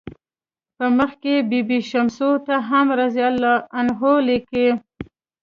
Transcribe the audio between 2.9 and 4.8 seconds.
"رضی الله عنه" لیکي.